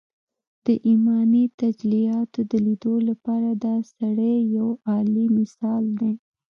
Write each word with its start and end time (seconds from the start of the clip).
د 0.65 0.67
ايماني 0.87 1.43
تجلياتو 1.61 2.39
د 2.51 2.53
ليدو 2.65 2.93
لپاره 3.09 3.49
دا 3.65 3.75
سړی 3.95 4.35
يو 4.57 4.69
اعلی 4.91 5.25
مثال 5.37 5.83
دی 5.99 6.13